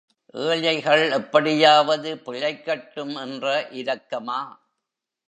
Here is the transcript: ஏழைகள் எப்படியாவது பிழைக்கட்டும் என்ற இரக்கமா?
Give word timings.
ஏழைகள் 0.33 1.11
எப்படியாவது 1.11 2.15
பிழைக்கட்டும் 2.15 3.13
என்ற 3.15 3.67
இரக்கமா? 3.73 4.39